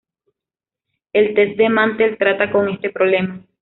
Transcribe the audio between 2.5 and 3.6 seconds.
con este problema.